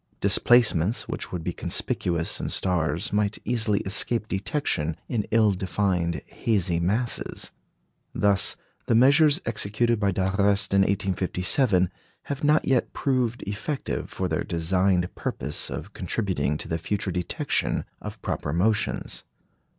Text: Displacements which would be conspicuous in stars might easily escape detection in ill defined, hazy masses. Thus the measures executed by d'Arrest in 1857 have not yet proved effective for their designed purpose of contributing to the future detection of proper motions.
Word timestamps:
Displacements 0.19 1.07
which 1.07 1.31
would 1.31 1.43
be 1.43 1.53
conspicuous 1.53 2.39
in 2.39 2.49
stars 2.49 3.13
might 3.13 3.37
easily 3.45 3.81
escape 3.81 4.27
detection 4.27 4.97
in 5.07 5.27
ill 5.29 5.51
defined, 5.51 6.23
hazy 6.25 6.79
masses. 6.79 7.51
Thus 8.11 8.55
the 8.87 8.95
measures 8.95 9.41
executed 9.45 9.99
by 9.99 10.09
d'Arrest 10.09 10.73
in 10.73 10.81
1857 10.81 11.91
have 12.23 12.43
not 12.43 12.65
yet 12.67 12.93
proved 12.93 13.43
effective 13.43 14.09
for 14.09 14.27
their 14.27 14.43
designed 14.43 15.13
purpose 15.13 15.69
of 15.69 15.93
contributing 15.93 16.57
to 16.57 16.67
the 16.67 16.79
future 16.79 17.11
detection 17.11 17.85
of 18.01 18.19
proper 18.23 18.51
motions. 18.51 19.23